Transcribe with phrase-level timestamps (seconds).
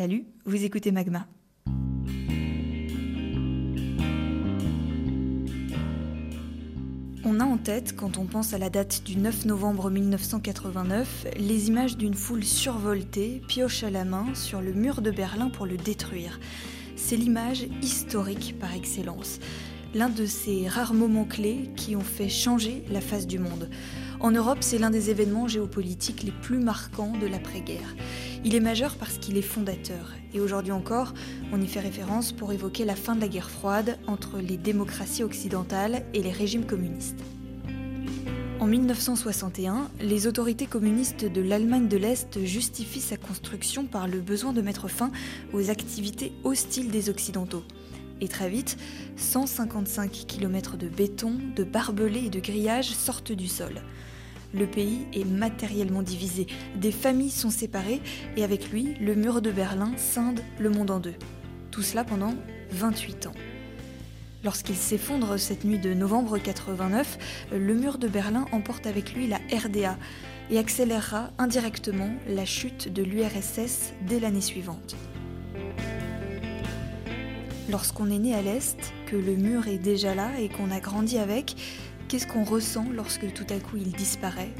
[0.00, 1.26] Salut, vous écoutez Magma.
[7.22, 11.68] On a en tête, quand on pense à la date du 9 novembre 1989, les
[11.68, 15.76] images d'une foule survoltée, pioche à la main, sur le mur de Berlin pour le
[15.76, 16.40] détruire.
[16.96, 19.38] C'est l'image historique par excellence,
[19.92, 23.68] l'un de ces rares moments clés qui ont fait changer la face du monde.
[24.22, 27.96] En Europe, c'est l'un des événements géopolitiques les plus marquants de l'après-guerre.
[28.44, 30.12] Il est majeur parce qu'il est fondateur.
[30.34, 31.14] Et aujourd'hui encore,
[31.52, 35.24] on y fait référence pour évoquer la fin de la guerre froide entre les démocraties
[35.24, 37.18] occidentales et les régimes communistes.
[38.60, 44.52] En 1961, les autorités communistes de l'Allemagne de l'Est justifient sa construction par le besoin
[44.52, 45.10] de mettre fin
[45.54, 47.64] aux activités hostiles des Occidentaux.
[48.20, 48.76] Et très vite,
[49.16, 53.80] 155 km de béton, de barbelés et de grillages sortent du sol.
[54.52, 58.00] Le pays est matériellement divisé, des familles sont séparées
[58.36, 61.14] et avec lui, le mur de Berlin scinde le monde en deux.
[61.70, 62.34] Tout cela pendant
[62.72, 63.34] 28 ans.
[64.42, 69.38] Lorsqu'il s'effondre cette nuit de novembre 89, le mur de Berlin emporte avec lui la
[69.52, 69.96] RDA
[70.50, 74.96] et accélérera indirectement la chute de l'URSS dès l'année suivante.
[77.70, 81.18] Lorsqu'on est né à l'Est, que le mur est déjà là et qu'on a grandi
[81.18, 81.54] avec,
[82.10, 84.52] Qu'est-ce qu'on ressent lorsque tout à coup il disparaît?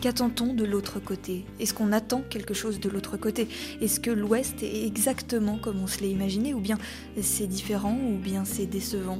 [0.00, 1.44] Qu'attend-on de l'autre côté?
[1.58, 3.48] Est-ce qu'on attend quelque chose de l'autre côté?
[3.80, 6.54] Est-ce que l'Ouest est exactement comme on se l'est imaginé?
[6.54, 6.78] Ou bien
[7.20, 9.18] c'est différent Ou bien c'est décevant?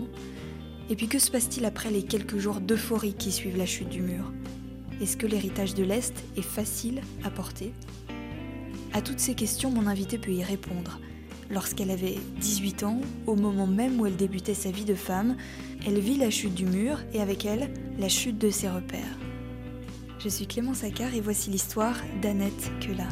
[0.91, 4.00] Et puis que se passe-t-il après les quelques jours d'euphorie qui suivent la chute du
[4.00, 4.33] mur?
[5.03, 7.72] Est-ce que l'héritage de l'Est est facile à porter?
[8.92, 11.00] À toutes ces questions, mon invité peut y répondre.
[11.50, 15.37] Lorsqu'elle avait 18 ans, au moment même où elle débutait sa vie de femme,
[15.87, 19.19] elle vit la chute du mur et avec elle, la chute de ses repères.
[20.19, 23.06] Je suis Clémence Saccard et voici l'histoire d'Annette Quela.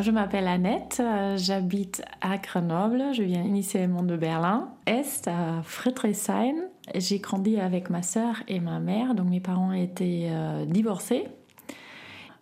[0.00, 6.54] Je m'appelle Annette, euh, j'habite à Grenoble, je viens initialement de Berlin, Est, à Friedrichshain.
[6.94, 11.28] J'ai grandi avec ma sœur et ma mère, donc mes parents étaient euh, divorcés.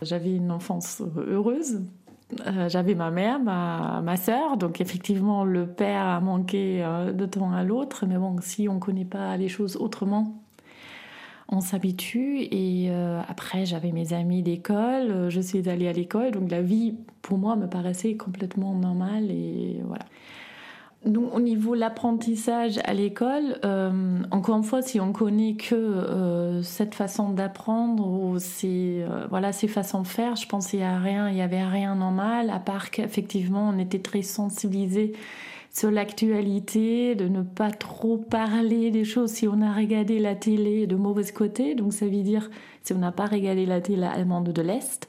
[0.03, 1.82] J'avais une enfance heureuse.
[2.46, 7.26] Euh, j'avais ma mère, ma, ma sœur, donc effectivement le père a manqué euh, de
[7.26, 10.41] temps à l'autre, mais bon, si on ne connaît pas les choses autrement,
[11.48, 12.42] on s'habitue.
[12.50, 16.94] Et euh, après, j'avais mes amis d'école, je suis allée à l'école, donc la vie
[17.22, 20.04] pour moi me paraissait complètement normale et voilà.
[21.06, 25.74] Donc, au niveau de l'apprentissage à l'école, euh, encore une fois, si on connaît que
[25.74, 30.98] euh, cette façon d'apprendre ou ces, euh, voilà, ces façons de faire, je y a
[30.98, 35.12] rien, il y avait rien normal, à part qu'effectivement, on était très sensibilisés
[35.72, 40.86] sur l'actualité, de ne pas trop parler des choses si on a regardé la télé
[40.86, 41.74] de mauvais côté.
[41.74, 42.50] Donc, ça veut dire
[42.82, 45.08] si on n'a pas regardé la télé allemande de l'Est.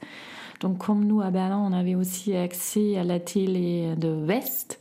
[0.60, 4.78] Donc, comme nous à Berlin, on avait aussi accès à la télé de l'Est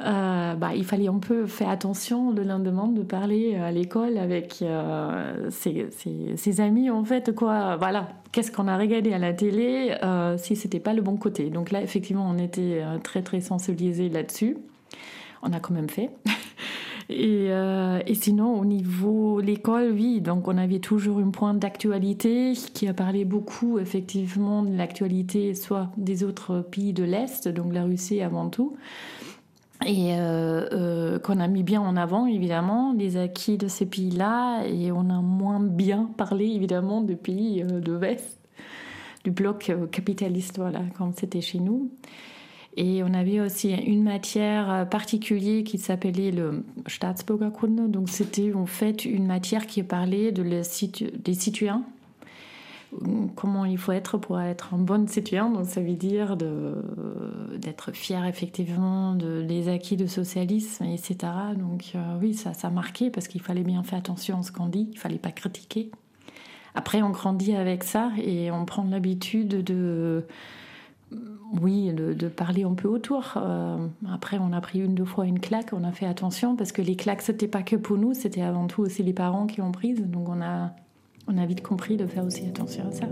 [0.00, 4.58] euh, bah, il fallait un peu faire attention le lendemain de parler à l'école avec
[4.62, 7.76] euh, ses, amis en fait quoi.
[7.76, 8.08] Voilà.
[8.32, 11.48] Qu'est-ce qu'on a regardé à la télé euh, si c'était pas le bon côté.
[11.50, 14.56] Donc là effectivement on était euh, très très sensibilisés là-dessus.
[15.42, 16.10] On a quand même fait.
[17.10, 22.54] Et, euh, et, sinon, au niveau l'école, oui, donc on avait toujours une pointe d'actualité
[22.72, 27.84] qui a parlé beaucoup, effectivement, de l'actualité, soit des autres pays de l'Est, donc la
[27.84, 28.74] Russie avant tout,
[29.84, 34.64] et euh, euh, qu'on a mis bien en avant évidemment les acquis de ces pays-là
[34.66, 38.38] et on a moins bien parlé évidemment des pays euh, de l'Est,
[39.24, 41.90] du bloc capitaliste voilà comme c'était chez nous.
[42.76, 47.88] Et on avait aussi une matière particulière qui s'appelait le Staatsbürgerkunde.
[47.88, 51.84] Donc c'était en fait une matière qui parlait de les situ des citoyens
[53.34, 55.50] comment il faut être pour être un bon citoyen.
[55.50, 61.16] Donc ça veut dire d'être fier effectivement de, des acquis du socialisme, etc.
[61.56, 64.52] Donc euh, oui, ça, ça a marqué parce qu'il fallait bien faire attention à ce
[64.52, 65.90] qu'on dit, il fallait pas critiquer.
[66.74, 70.24] Après, on grandit avec ça et on prend l'habitude de
[71.60, 73.34] oui, de, de, parler un peu autour.
[73.36, 76.72] Euh, après, on a pris une, deux fois une claque, on a fait attention parce
[76.72, 79.60] que les claques, c'était pas que pour nous, c'était avant tout aussi les parents qui
[79.60, 80.02] ont prise.
[80.04, 80.72] Donc, on a
[81.26, 83.06] on a vite compris de faire aussi attention à ça.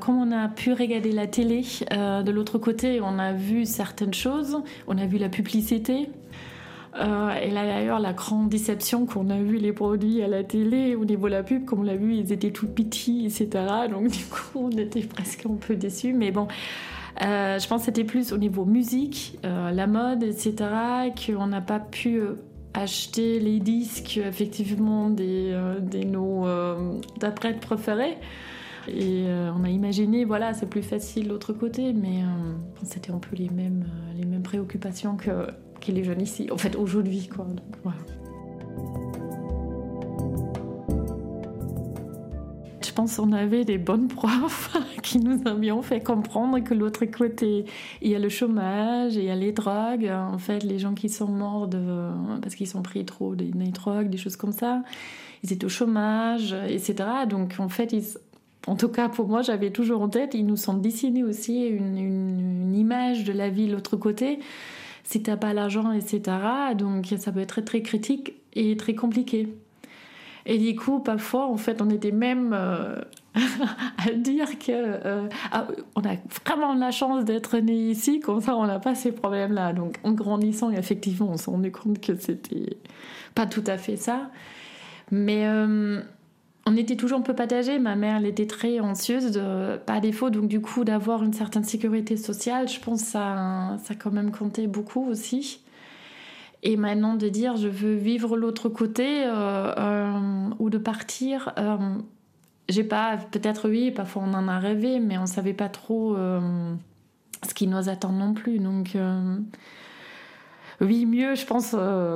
[0.00, 4.14] Comme on a pu regarder la télé, euh, de l'autre côté, on a vu certaines
[4.14, 6.08] choses, on a vu la publicité.
[6.98, 10.94] Euh, et là d'ailleurs, la grande déception qu'on a vu les produits à la télé,
[10.94, 13.48] au niveau de la pub, comme on l'a vu, ils étaient tout petits, etc.
[13.90, 16.12] Donc du coup, on était presque un peu déçus.
[16.12, 16.46] Mais bon,
[17.20, 20.54] je pense que c'était plus au niveau musique, la mode, etc.,
[21.14, 22.20] qu'on n'a pas pu
[22.74, 26.44] acheter les disques effectivement des, des nos
[27.16, 28.18] interprètes préférés.
[28.88, 29.24] Et
[29.56, 32.20] on a imaginé, voilà, c'est plus facile l'autre côté, mais
[32.84, 33.86] c'était un peu les mêmes,
[34.16, 35.48] les mêmes préoccupations que,
[35.80, 37.28] que les jeunes ici, en fait aujourd'hui.
[37.28, 37.46] Quoi.
[37.46, 37.98] Donc, voilà.
[42.96, 47.66] Pense qu'on avait des bonnes profs qui nous bien fait comprendre que l'autre côté,
[48.02, 50.10] il y a le chômage, il y a les drogues.
[50.10, 51.68] En fait, les gens qui sont morts
[52.42, 54.82] parce qu'ils ont pris trop des, drogues, des choses comme ça,
[55.44, 56.96] ils étaient au chômage, etc.
[57.28, 57.94] Donc, en fait,
[58.66, 62.74] en tout cas, pour moi, j'avais toujours en tête, ils nous sont dessinés aussi une,
[62.74, 64.40] image de la vie de l'autre côté.
[65.04, 66.22] Si t'as pas l'argent, etc.
[66.76, 69.48] Donc, ça peut être très critique et très compliqué.
[70.46, 73.00] Et du coup, parfois, en fait, on était même euh,
[73.34, 75.66] à dire que euh, ah,
[75.96, 76.14] on a
[76.44, 79.72] vraiment la chance d'être né ici, comme ça, on n'a pas ces problèmes-là.
[79.72, 82.78] Donc, en grandissant, effectivement, on s'est rendu compte que c'était
[83.34, 84.30] pas tout à fait ça.
[85.10, 86.00] Mais euh,
[86.64, 87.80] on était toujours un peu partagés.
[87.80, 91.32] Ma mère, elle était très anxieuse, de, pas à défaut, donc du coup, d'avoir une
[91.32, 95.60] certaine sécurité sociale, je pense que ça, ça quand même compté beaucoup aussi.
[96.62, 101.76] Et maintenant de dire je veux vivre l'autre côté euh, euh, ou de partir, euh,
[102.68, 107.54] j'ai pas, peut-être oui, parfois on en a rêvé, mais on savait pas trop ce
[107.54, 108.58] qui nous attend non plus.
[108.58, 108.96] Donc
[110.80, 111.70] oui, mieux, je pense,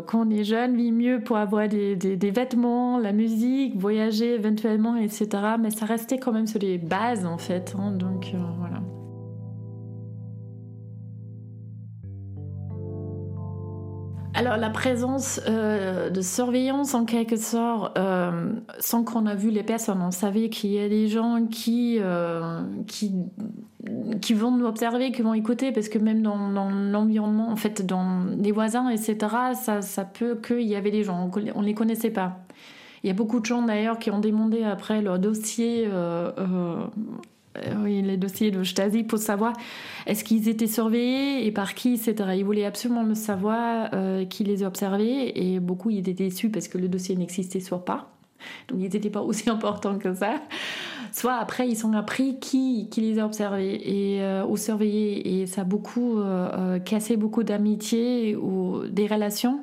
[0.07, 4.97] quand on est jeune, oui, mieux pour avoir des, des, vêtements, la musique, voyager éventuellement,
[4.97, 5.29] etc.
[5.61, 7.75] Mais ça restait quand même sur les bases, en fait.
[7.79, 8.81] Hein, donc, voilà.
[14.41, 19.63] Alors la présence euh, de surveillance en quelque sorte, euh, sans qu'on a vu les
[19.63, 23.13] personnes, on savait qu'il y a des gens qui, euh, qui,
[24.33, 28.51] vont nous observer, qui vont écouter, parce que même dans, l'environnement, en fait, dans les
[28.51, 29.19] voisins, etc.,
[29.61, 32.39] ça, ça peut qu'il y avait des gens, on ne les connaissait pas.
[33.05, 35.87] Il y a beaucoup de gens d'ailleurs qui ont demandé après leur dossier
[37.79, 39.55] oui, les dossiers de Stasi pour savoir
[40.07, 42.15] est-ce qu'ils étaient surveillés et par qui, etc.
[42.37, 46.69] Ils voulaient absolument le savoir, euh, qui les observait, et beaucoup ils étaient déçus parce
[46.69, 48.13] que le dossier n'existait soit pas.
[48.69, 50.37] Donc ils n'étaient pas aussi importants que ça.
[51.13, 55.41] Soit après, ils ont appris qui, qui les a observés et, euh, ou surveillés.
[55.41, 56.21] Et ça a beaucoup
[56.85, 59.61] cassé beaucoup d'amitié ou des relations.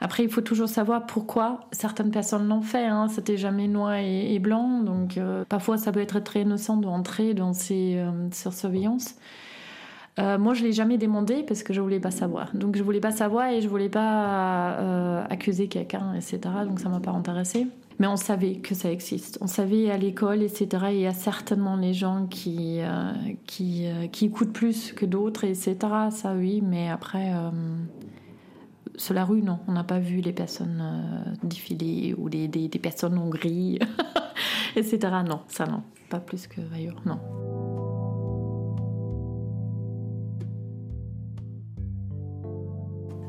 [0.00, 2.86] Après, il faut toujours savoir pourquoi certaines personnes l'ont fait.
[2.86, 3.08] Hein.
[3.08, 4.80] C'était jamais noir et, blanc.
[4.80, 9.16] Donc, euh, parfois, ça peut être très innocent d'entrer dans ces euh, surveillances.
[10.20, 12.54] Euh, moi, je l'ai jamais demandé parce que je voulais pas savoir.
[12.54, 16.40] Donc, je voulais pas savoir et je voulais pas accuser quelqu'un, etc.
[16.66, 17.66] Donc, ça m'a pas intéressé.
[18.00, 19.38] Mais on savait que ça existe.
[19.40, 20.68] On savait à l'école, etc.
[20.92, 22.80] Il y a certainement les gens qui
[23.46, 25.76] qui, qui écoutent plus que d'autres, etc.
[26.10, 26.62] Ça, oui.
[26.64, 27.32] Mais après,
[28.98, 29.60] sur la rue, non.
[29.68, 33.78] On n'a pas vu les personnes euh, défiler ou des, des, personnes en gris,
[34.76, 34.98] etc.
[35.26, 35.82] Non, ça non.
[36.10, 37.18] Pas plus que ailleurs, non.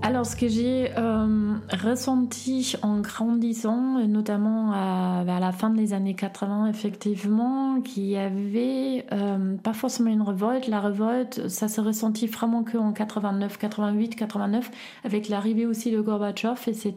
[0.09, 1.53] Alors, ce que j'ai euh,
[1.83, 9.05] ressenti en grandissant, notamment à, vers la fin des années 80, effectivement, qu'il y avait
[9.11, 10.67] euh, pas forcément une révolte.
[10.67, 14.71] La révolte, ça s'est ressenti vraiment qu'en 89, 88, 89,
[15.03, 16.93] avec l'arrivée aussi de Gorbatchev, etc.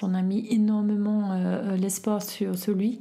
[0.00, 3.00] On a mis énormément euh, l'espoir sur, celui.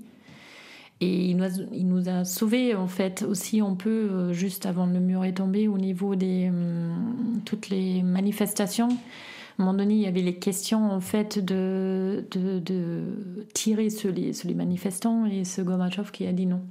[1.01, 5.24] Et il nous, a, il sauvés, en fait, aussi un peu, juste avant le mur
[5.24, 8.89] est tombé, au niveau des hum, toutes les manifestations.
[8.89, 14.12] À un moment donné, il y avait les questions, en fait, de, de, tirer sur
[14.12, 16.62] les, manifestants, et ce Gorbachev qui a dit non.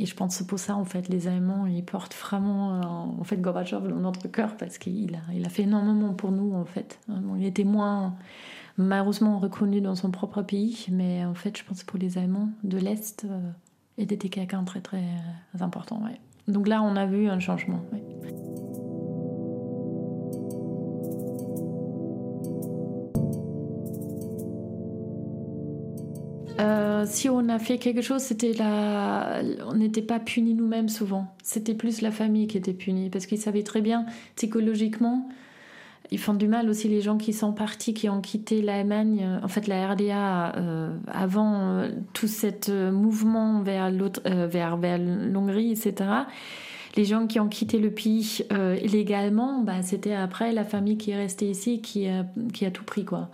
[0.00, 3.40] Et je pense que pour ça, en fait, les Allemands, ils portent vraiment, en fait,
[3.40, 6.98] Gorbachev dans notre cœur, parce qu'il a, il a fait énormément pour nous, en fait.
[7.38, 8.16] Il était moins
[8.76, 12.78] malheureusement reconnu dans son propre pays, mais en fait, je pense pour les Allemands de
[12.78, 13.50] l'Est, euh,
[13.98, 15.04] il était quelqu'un très très
[15.60, 16.02] important.
[16.04, 16.20] Ouais.
[16.48, 17.80] Donc là, on a vu un changement.
[26.60, 29.40] Euh, si on a fait quelque chose, c'était la...
[29.66, 31.34] on n'était pas punis nous-mêmes souvent.
[31.42, 34.04] C'était plus la famille qui était punie parce qu'ils savaient très bien
[34.36, 35.28] psychologiquement
[36.12, 39.44] ils font du mal aussi les gens qui sont partis, qui ont quitté l'Allemagne, euh,
[39.44, 45.70] en fait la RDA, euh, avant euh, tout ce mouvement vers l'autre, vers, vers l'Hongrie,
[45.70, 46.10] etc.
[46.96, 48.44] Les gens qui ont quitté le pays
[48.82, 52.84] illégalement, bah, c'était après la famille qui est restée ici qui a, qui a tout
[52.84, 53.30] pris, quoi.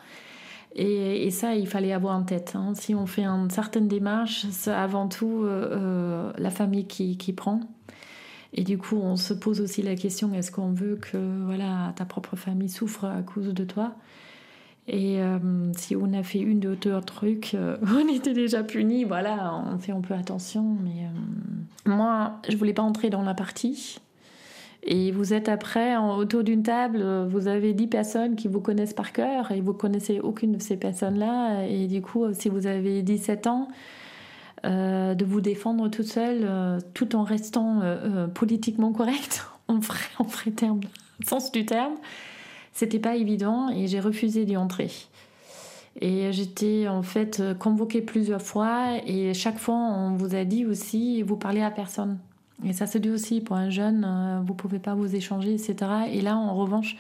[0.78, 2.52] Et, et, ça, il fallait avoir en tête.
[2.54, 2.74] Hein.
[2.74, 7.60] Si on fait une certaine démarche, c'est avant tout la famille qui, qui prend.
[8.52, 12.04] Et du coup, on se pose aussi la question est-ce qu'on veut que voilà ta
[12.04, 13.94] propre famille souffre à cause de toi?
[14.88, 15.38] Et euh,
[15.76, 19.04] si on a fait une de deux trucs, euh, on était déjà punis.
[19.04, 20.76] Voilà, on fait un peu attention.
[20.82, 21.08] Mais
[21.86, 24.00] moi, je voulais pas entrer dans la partie.
[24.88, 29.12] Et vous êtes après autour d'une table, vous avez 10 personnes qui vous connaissent par
[29.12, 31.64] cœur et vous connaissez aucune de ces personnes-là.
[31.66, 33.66] Et du coup, si vous avez 17 ans,
[34.64, 39.98] euh, de vous défendre toute seule euh, tout en restant euh, politiquement correct, en vrai,
[40.18, 40.80] en vrai terme,
[41.26, 41.94] sens du terme,
[42.72, 44.90] c'était pas évident et j'ai refusé d'y entrer.
[46.00, 51.22] Et j'étais en fait convoquée plusieurs fois et chaque fois on vous a dit aussi
[51.22, 52.18] vous parlez à personne.
[52.64, 54.06] Et ça se dit aussi pour un jeune,
[54.46, 55.76] vous pouvez pas vous échanger, etc.
[56.12, 56.98] Et là en revanche,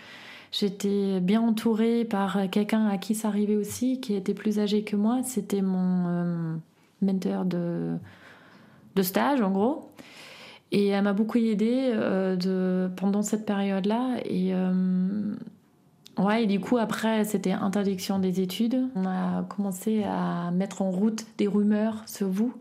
[0.50, 4.96] j'étais bien entourée par quelqu'un à qui ça arrivait aussi, qui était plus âgé que
[4.96, 5.20] moi.
[5.22, 6.58] C'était mon
[7.02, 7.96] mentor de,
[8.94, 9.90] de stage, en gros.
[10.72, 14.16] Et elle m'a beaucoup aidée euh, de, pendant cette période-là.
[14.24, 15.34] Et, euh,
[16.18, 18.88] ouais, et du coup, après, c'était interdiction des études.
[18.96, 22.52] On a commencé à mettre en route des rumeurs sur vous.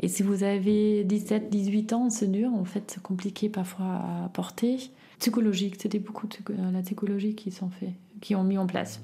[0.00, 3.86] Et si vous avez 17, 18 ans, c'est dur, en fait, c'est compliqué parfois
[4.24, 4.90] à porter.
[5.18, 6.36] Psychologique, c'était beaucoup de
[6.72, 9.00] la psychologie qui sont fait, qui ont mis en place.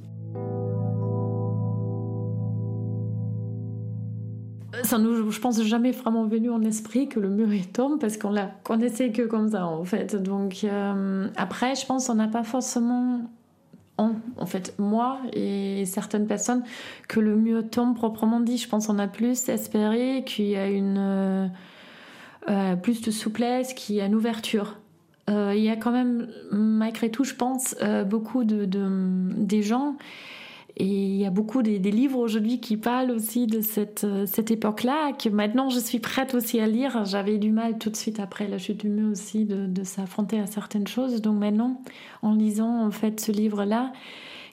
[4.84, 8.30] Ça nous, je pense, jamais vraiment venu en esprit que le mur tombe parce qu'on
[8.30, 10.16] la connaissait que comme ça en fait.
[10.16, 13.22] Donc euh, après, je pense qu'on n'a pas forcément,
[13.98, 16.62] en, fait, moi et certaines personnes,
[17.08, 18.58] que le mur tombe proprement dit.
[18.58, 21.46] Je pense qu'on a plus espéré qu'il y a une euh,
[22.48, 24.78] euh, plus de souplesse, qu'il y a une ouverture.
[25.28, 28.88] il y a quand même, malgré tout, je pense, beaucoup de, de
[29.36, 29.96] des gens
[30.80, 34.50] et il y a beaucoup des, livres aujourd'hui qui parlent aussi de cette, euh, cette
[34.50, 37.04] époque-là, que maintenant je suis prête aussi à lire.
[37.04, 40.46] J'avais du mal tout de suite après la chute du mur aussi de, s'affronter à
[40.46, 41.20] certaines choses.
[41.20, 41.82] Donc maintenant,
[42.22, 43.92] en lisant en fait ce livre-là,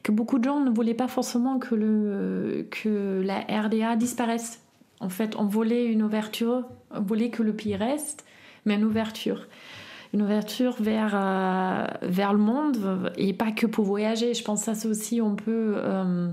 [0.04, 4.62] que beaucoup de gens ne voulaient pas forcément que, que la RDA disparaisse.
[5.00, 8.26] En fait, on voulait une ouverture, on voulait que le pays reste,
[8.66, 9.48] mais une ouverture
[10.14, 14.34] une ouverture vers, euh, vers le monde et pas que pour voyager.
[14.34, 16.30] Je pense que ça c'est aussi un peu, euh,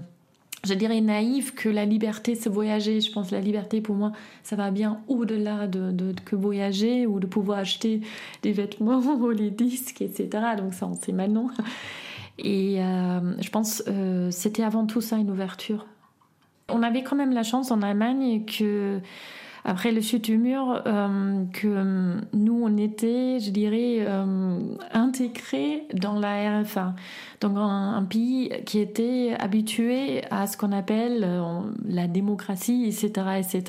[0.65, 3.01] je dirais naïf que la liberté c'est voyager.
[3.01, 4.13] Je pense que la liberté pour moi
[4.43, 8.01] ça va bien au-delà de, de, que voyager ou de pouvoir acheter
[8.43, 10.29] des vêtements ou les disques, etc.
[10.57, 11.51] Donc ça on sait maintenant.
[12.39, 15.87] Et euh, je pense que c'était avant tout ça une ouverture.
[16.69, 19.01] On avait quand même la chance en Allemagne que
[19.65, 24.59] après le chute du mur, euh, que nous, on était, je dirais, euh,
[24.93, 26.95] intégrés dans la RFA.
[27.41, 33.39] Donc un, pays qui était habitué à ce qu'on appelle euh, la démocratie, etc.
[33.39, 33.65] etc.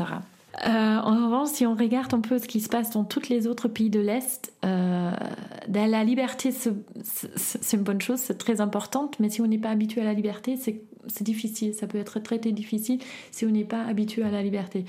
[0.65, 3.69] en revanche, si on regarde un peu ce qui se passe dans tous les autres
[3.69, 9.47] pays de l'Est, la liberté, c'est une bonne chose, c'est très importante, mais si on
[9.47, 12.99] n'est pas habitué à la liberté, c'est c'est difficile, ça peut être très, très difficile
[13.31, 14.85] si on n'est pas habitué à la liberté.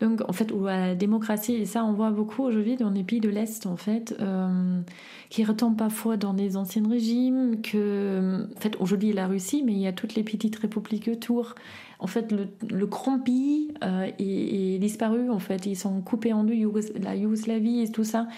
[0.00, 3.02] Donc, en fait, ou à la démocratie, et ça, on voit beaucoup aujourd'hui dans les
[3.02, 4.80] pays de l'Est, en fait, euh,
[5.30, 9.80] qui retombent parfois dans des anciens régimes, que, en fait, aujourd'hui, la Russie, mais il
[9.80, 11.54] y a toutes les petites républiques autour.
[11.98, 13.18] En fait, le, le grand
[13.82, 16.54] euh, est, disparu, en fait, ils sont coupés en deux,
[17.00, 18.28] la Yougoslavie et tout ça.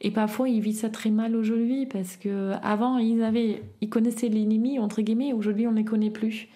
[0.00, 4.28] Et parfois, ils vivent ça très mal aujourd'hui parce que avant, ils avaient, ils connaissaient
[4.28, 5.32] l'ennemi entre guillemets.
[5.32, 6.48] Aujourd'hui, on ne les connaît plus.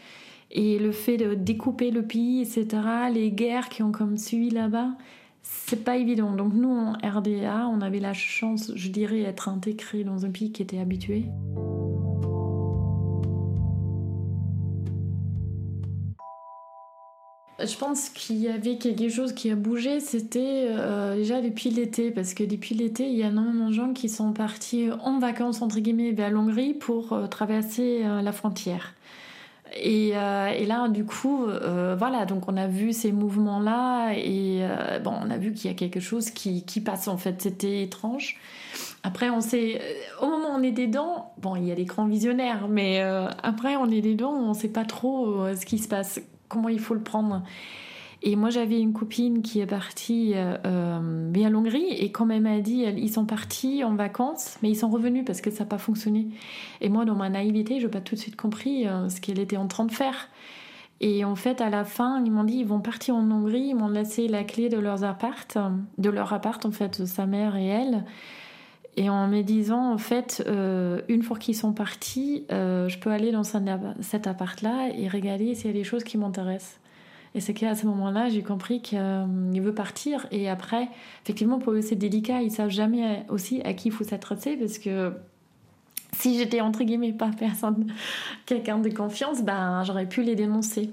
[0.51, 2.67] Et le fait de découper le pays, etc.,
[3.13, 4.97] les guerres qui ont comme suivi là-bas,
[5.43, 6.35] c'est pas évident.
[6.35, 10.53] Donc nous, en RDA, on avait la chance, je dirais, d'être intégrés dans un pays
[10.53, 11.25] qui était habitué.
[17.61, 22.11] Je pense qu'il y avait quelque chose qui a bougé, c'était euh, déjà depuis l'été,
[22.11, 25.63] parce que depuis l'été, il y a énormément de gens qui sont partis en vacances,
[25.63, 28.95] entre guillemets, vers l'Hongrie pour euh, traverser euh, la frontière.
[29.77, 31.47] Et, là, du coup,
[31.99, 34.63] voilà, donc on a vu ces mouvements-là, et
[35.03, 37.83] bon, on a vu qu'il y a quelque chose qui, qui passe, en fait, c'était
[37.83, 38.39] étrange.
[39.03, 39.81] Après, on sait,
[40.23, 43.01] au moment où on est dedans, bon, il y a des grands visionnaires, mais
[43.43, 46.95] après, on est dedans, on sait pas trop ce qui se passe comment il faut
[46.95, 47.43] le prendre.
[48.27, 52.25] Et moi, j'avais une copine qui est partie euh, euh bien à Hongrie et quand
[52.25, 55.65] même m'a dit, ils sont partis en vacances, mais ils sont revenus parce que ça
[55.65, 56.29] n'a pas fonctionné.
[56.81, 59.39] Et moi, dans ma naïveté, je n'ai pas tout de suite compris euh, ce qu'elle
[59.39, 60.31] était en train de faire.
[61.01, 63.75] Et en fait, à la fin, ils m'ont dit, ils vont partir en Hongrie, ils
[63.75, 65.59] m'ont laissé la clé de leurs appart,
[65.99, 68.05] de leur appart, en fait, sa mère et elle.
[68.97, 73.11] Et en me disant, en fait, euh, une fois qu'ils sont partis, euh, je peux
[73.11, 76.79] aller dans cet appart-là et regarder s'il y a des choses qui m'intéressent.
[77.35, 80.27] Et c'est qu'à ce moment-là, j'ai compris qu'il veut partir.
[80.31, 80.89] Et après,
[81.25, 82.43] effectivement, pour eux, c'est délicat.
[82.43, 85.13] Ils savent jamais aussi à qui il faut s'adresser parce que
[86.13, 87.93] si j'étais entre guillemets pas personne,
[88.47, 90.91] quelqu'un de confiance, ben j'aurais pu les dénoncer.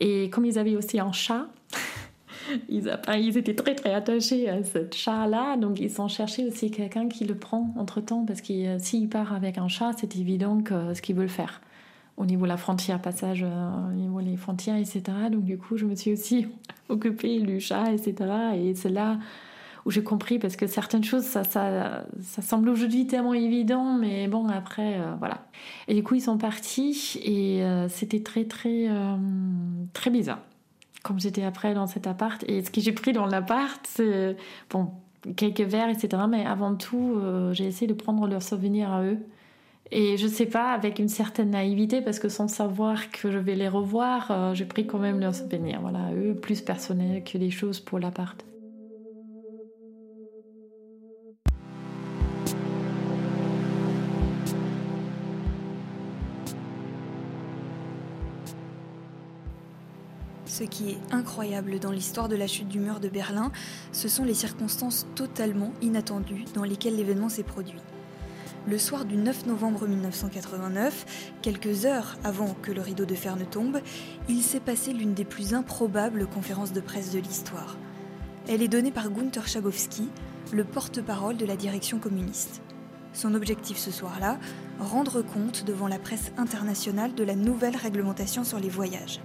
[0.00, 1.46] Et comme ils avaient aussi un chat,
[2.68, 7.24] ils, étaient très très attachés à ce chat-là, donc ils ont cherché aussi quelqu'un qui
[7.24, 10.94] le prend entre temps, parce que euh, s'il part avec un chat, c'est évident que
[10.94, 11.60] ce qu'ils veulent faire
[12.16, 15.02] au niveau de la frontière, passage euh, au niveau des frontières, etc.
[15.30, 16.46] Donc du coup, je me suis aussi
[16.88, 18.14] occupée du chat, etc.
[18.56, 19.18] Et c'est là
[19.84, 24.26] où j'ai compris, parce que certaines choses, ça, ça, ça semble aujourd'hui tellement évident, mais
[24.26, 25.46] bon, après, euh, voilà.
[25.86, 28.88] Et du coup, ils sont partis, et c'était très, très,
[29.92, 30.40] très bizarre
[31.06, 32.42] comme j'étais après dans cet appart.
[32.48, 34.36] Et ce que j'ai pris dans l'appart, c'est
[34.70, 34.90] bon,
[35.36, 36.22] quelques verres, etc.
[36.28, 39.18] Mais avant tout, euh, j'ai essayé de prendre leurs souvenirs à eux.
[39.92, 43.54] Et je sais pas, avec une certaine naïveté, parce que sans savoir que je vais
[43.54, 45.78] les revoir, euh, j'ai pris quand même leurs souvenirs.
[45.80, 48.44] Voilà, eux, plus personnels que des choses pour l'appart.
[60.58, 63.52] Ce qui est incroyable dans l'histoire de la chute du mur de Berlin,
[63.92, 67.82] ce sont les circonstances totalement inattendues dans lesquelles l'événement s'est produit.
[68.66, 73.44] Le soir du 9 novembre 1989, quelques heures avant que le rideau de fer ne
[73.44, 73.82] tombe,
[74.30, 77.76] il s'est passé l'une des plus improbables conférences de presse de l'histoire.
[78.48, 80.08] Elle est donnée par Gunther Schabowski,
[80.54, 82.62] le porte-parole de la direction communiste.
[83.12, 84.38] Son objectif ce soir-là,
[84.80, 89.20] rendre compte devant la presse internationale de la nouvelle réglementation sur les voyages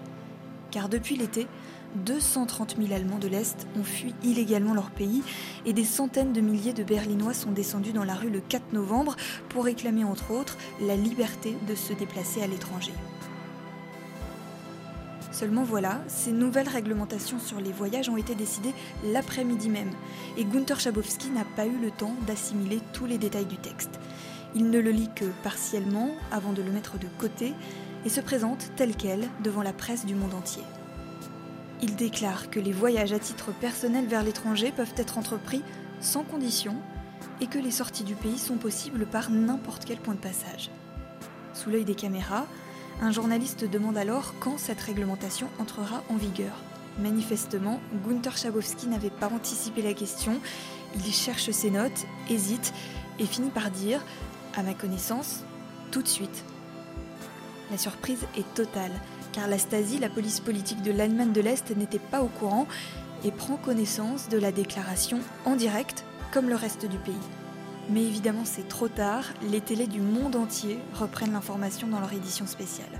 [0.72, 1.48] car depuis l'été,
[1.96, 5.24] 230 000 Allemands de l'Est ont fui illégalement leur pays
[5.66, 9.16] et des centaines de milliers de Berlinois sont descendus dans la rue le 4 novembre
[9.50, 12.94] pour réclamer entre autres la liberté de se déplacer à l'étranger.
[15.32, 18.74] Seulement voilà, ces nouvelles réglementations sur les voyages ont été décidées
[19.06, 19.92] l'après-midi même,
[20.38, 24.00] et Gunther Schabowski n'a pas eu le temps d'assimiler tous les détails du texte.
[24.56, 27.54] Il ne le lit que partiellement avant de le mettre de côté,
[28.06, 30.64] et se présente tel quel devant la presse du monde entier.
[31.82, 35.64] Il déclare que les voyages à titre personnel vers l'étranger peuvent être entrepris
[36.00, 36.76] sans condition
[37.40, 40.70] et que les sorties du pays sont possibles par n'importe quel point de passage.
[41.54, 42.46] Sous l'œil des caméras,
[43.02, 46.56] un journaliste demande alors quand cette réglementation entrera en vigueur.
[47.00, 50.40] Manifestement, Gunther Schabowski n'avait pas anticipé la question,
[50.96, 52.74] il cherche ses notes, hésite
[53.18, 54.04] et finit par dire,
[54.56, 55.44] à ma connaissance,
[55.90, 56.44] tout de suite.
[57.72, 58.92] La surprise est totale,
[59.32, 62.68] car la Stasi, la police politique de l'Allemagne de l'Est, n'était pas au courant
[63.24, 66.04] et prend connaissance de la déclaration en direct,
[66.34, 67.14] comme le reste du pays.
[67.90, 72.46] Mais évidemment, c'est trop tard, les télés du monde entier reprennent l'information dans leur édition
[72.46, 73.00] spéciale.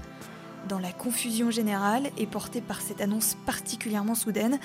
[0.70, 4.58] Dans la confusion générale et portée par cette annonce particulièrement soudaine,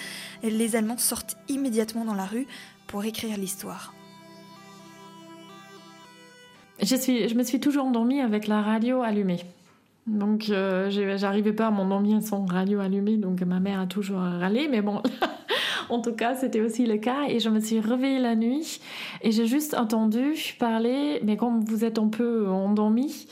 [0.44, 2.46] les Allemands sortent immédiatement dans la rue
[2.86, 3.92] pour écrire l'histoire.
[6.80, 9.40] Je, je me suis toujours endormie avec la radio allumée.
[10.06, 14.68] Donc, euh, j'arrivais pas à m'endormir sans radio allumée, donc ma mère a toujours râlé,
[14.68, 15.02] mais bon,
[15.88, 17.24] en tout cas, c'était aussi le cas.
[17.28, 18.80] Et je me suis réveillée la nuit
[19.22, 23.26] et j'ai juste entendu parler, mais comme vous êtes un peu endormi,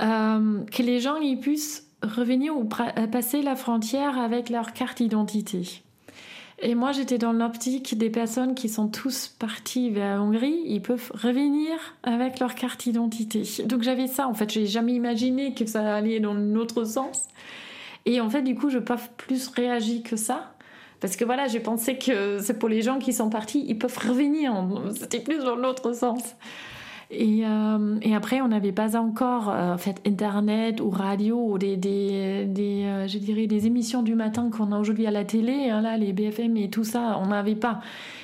[0.00, 5.82] euh, que les gens ils puissent revenir ou passer la frontière avec leur carte d'identité.
[6.60, 10.80] Et moi, j'étais dans l'optique des personnes qui sont tous partis vers la Hongrie, ils
[10.80, 13.42] peuvent revenir avec leur carte d'identité.
[13.66, 17.28] Donc j'avais ça, en fait, j'ai jamais imaginé que ça allait dans l'autre sens.
[18.06, 20.54] Et en fait, du coup, je n'ai pas plus réagi que ça.
[21.00, 23.98] Parce que voilà, j'ai pensé que c'est pour les gens qui sont partis, ils peuvent
[23.98, 24.54] revenir.
[24.98, 26.22] C'était plus dans l'autre sens.
[27.10, 31.56] Et, euh, et, après, on n'avait pas encore euh, en fait internet ou radio ou
[31.56, 35.24] des, des, des euh, je dirais des émissions du matin qu'on a aujourd'hui à la
[35.24, 37.80] télé, hein, là les BFM et tout ça, on n'avait pas.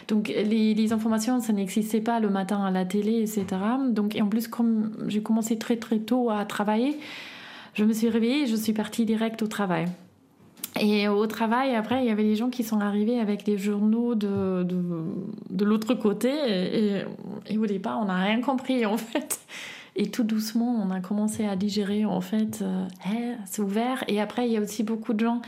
[0.08, 3.44] Donc les, les informations, ça n'existait pas le matin à la télé, etc.
[3.90, 6.98] Donc et en plus, comme j'ai commencé très très tôt à travailler,
[7.74, 9.86] je me suis réveillée et je suis partie direct au travail.
[10.84, 14.16] Et au travail, après, il y avait des gens qui sont arrivés avec des journaux
[14.16, 14.82] de, de,
[15.48, 16.28] de l'autre côté.
[16.28, 17.04] Et,
[17.46, 19.38] et, au départ, on n'a rien compris, en fait.
[19.94, 22.84] Et tout doucement, on a commencé à digérer, en fait, euh,
[23.46, 24.02] c'est ouvert.
[24.08, 25.40] Et après, il y a aussi beaucoup de gens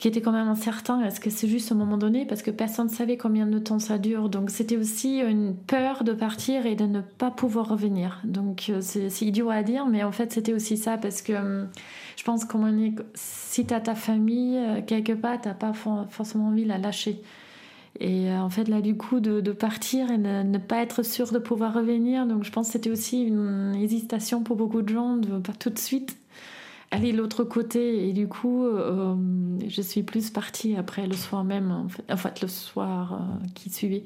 [0.00, 1.00] qui étaient quand même incertains.
[1.02, 2.26] Est-ce que c'est juste au moment donné?
[2.26, 4.28] Parce que personne ne savait combien de temps ça dure.
[4.28, 8.20] Donc, c'était aussi une peur de partir et de ne pas pouvoir revenir.
[8.24, 10.98] Donc, euh, c'est idiot à dire, mais en fait, c'était aussi ça.
[10.98, 11.68] Parce que hum,
[12.22, 12.56] je pense que
[13.14, 16.78] si tu as ta famille, euh, quelque part, tu n'as pas forcément envie de la
[16.78, 17.20] lâcher.
[17.98, 21.32] Et euh, en fait, là, du coup, de, partir et de ne pas être sûr
[21.32, 22.24] de pouvoir revenir.
[22.24, 25.70] Donc, je pense que c'était aussi une hésitation pour beaucoup de gens de pas tout
[25.70, 26.16] de suite
[26.92, 28.08] aller de l'autre côté.
[28.08, 29.16] Et du coup, euh,
[29.66, 33.20] je suis plus partie après le soir même, en fait, le soir
[33.56, 34.04] qui suivait.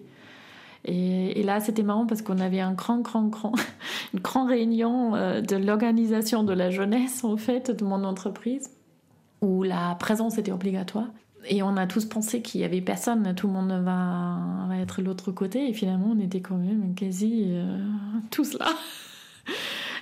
[0.88, 3.52] Et, là, c'était marrant parce qu'on avait un grand, grand, grand,
[4.14, 8.70] une grande réunion euh, de l'organisation de la jeunesse, en fait, de mon entreprise,
[9.42, 11.08] où la présence était obligatoire.
[11.48, 15.06] Et on a tous pensé qu'il y avait personne, tout le monde va, être de
[15.06, 15.68] l'autre côté.
[15.68, 17.52] Et finalement, on était quand même quasi
[18.30, 18.66] tous là.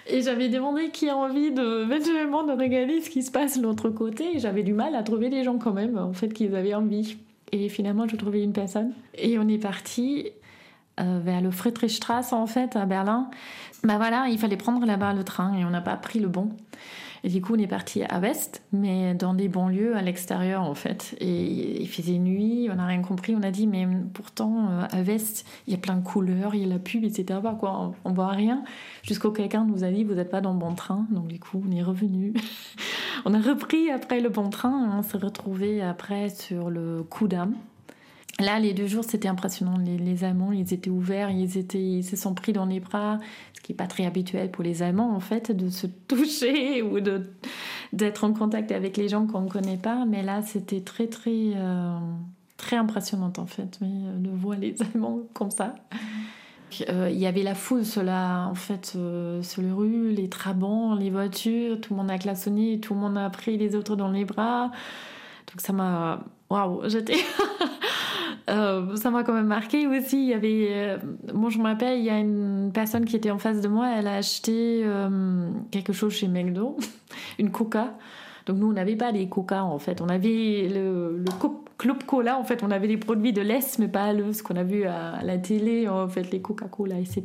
[0.07, 3.63] Et j'avais demandé qui a envie de éventuellement de regarder ce qui se passe de
[3.63, 4.37] l'autre côté.
[4.37, 7.17] Et j'avais du mal à trouver des gens quand même, en fait, qui avaient envie.
[7.53, 8.93] Et finalement, j'ai trouvé une personne.
[9.17, 10.31] Et on est parti
[11.01, 13.31] euh, vers le Friedrichstrasse, en fait, à Berlin.
[13.83, 16.51] Bah voilà, il fallait prendre là-bas le train et on n'a pas pris le bon.
[17.25, 20.75] Et du coup, on est parti à West, mais dans des banlieues à l'extérieur, en
[20.75, 21.17] fait.
[21.21, 23.35] Et il faisait nuit, on n'a rien compris.
[23.35, 26.61] On a dit, mais pourtant, euh, à West, il y a plein de couleurs, il
[26.61, 27.41] y a la pub, etc.
[27.59, 28.63] Quoi, on, ne voit rien.
[29.03, 31.07] Jusqu'au quelqu'un nous a dit, vous n'êtes pas dans le bon train.
[31.11, 32.35] Donc, du coup, on est revenu.
[33.25, 34.99] on a repris après le bon train.
[34.99, 37.55] On s'est retrouvé après sur le coup d'âme.
[38.41, 39.77] Là, les deux jours, c'était impressionnant.
[39.79, 43.19] Les, Allemands, ils étaient ouverts, ils, étaient, ils se sont pris dans les bras,
[43.55, 47.01] ce qui n'est pas très habituel pour les Allemands, en fait, de se toucher ou
[47.01, 47.31] de,
[47.93, 50.05] d'être en contact avec les gens qu'on ne connaît pas.
[50.05, 51.97] Mais là, c'était très, très, euh,
[52.57, 55.77] très impressionnant, en fait, euh, de voir les Allemands comme ça.
[56.89, 58.97] Euh, il y avait la foule, cela, en fait,
[59.43, 63.17] sur les rues, les trabants, les voitures, tout le monde a klaxonné, tout le monde
[63.17, 64.73] a pris les autres dans les bras.
[65.47, 66.25] Donc ça m'a...
[66.51, 67.15] Waouh, j'étais...
[68.51, 70.23] Euh, ça m'a quand même marqué aussi.
[70.23, 70.99] Il y avait, euh,
[71.33, 73.89] moi je me rappelle, il y a une personne qui était en face de moi,
[73.97, 76.77] elle a acheté euh, quelque chose chez McDo,
[77.39, 77.95] une Coca.
[78.47, 82.39] Donc nous on n'avait pas les Coca en fait, on avait le, le Club Cola
[82.39, 84.85] en fait, on avait des produits de l'Est mais pas le, ce qu'on a vu
[84.85, 87.23] à, la télé en fait, les Coca-Cola etc.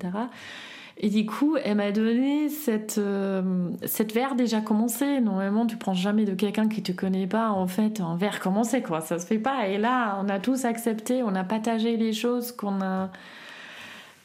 [1.01, 5.21] Et du coup, elle m'a donné cette, euh, cette verre déjà commencé.
[5.21, 8.81] Normalement, tu prends jamais de quelqu'un qui te connaît pas, en fait, un verre commencé,
[8.81, 8.99] quoi.
[8.99, 9.67] Ça se fait pas.
[9.69, 13.11] Et là, on a tous accepté, on a partagé les choses qu'on a,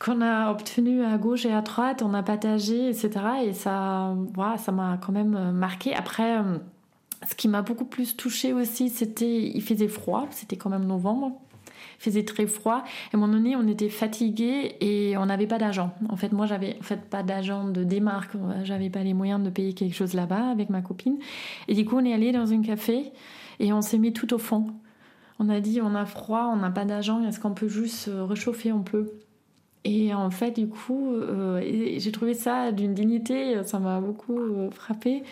[0.01, 3.11] qu'on a obtenues à gauche et à droite, on a partagé, etc.
[3.45, 5.95] Et ça, voilà, ça m'a quand même marqué.
[5.95, 6.59] Après, euh,
[7.29, 11.41] ce qui m'a beaucoup plus touché aussi, c'était, il faisait froid, c'était quand même novembre
[11.99, 12.85] faisait très froid.
[13.13, 15.95] À un moment donné, on était fatigué et on n'avait pas d'argent.
[16.09, 18.33] En fait, moi, j'avais en fait pas d'argent de démarque.
[18.65, 21.19] J'avais pas les moyens de payer quelque chose là-bas avec ma copine.
[21.69, 23.13] Et du coup, on est allé dans un café
[23.61, 24.67] et on s'est mis tout au fond.
[25.39, 28.71] On a dit, on a froid, on n'a pas d'argent, est-ce qu'on peut juste réchauffer
[28.71, 29.11] un peu?
[29.85, 31.61] Et en fait, du coup, euh,
[31.99, 35.23] j'ai trouvé ça d'une dignité, ça m'a beaucoup euh, frappé.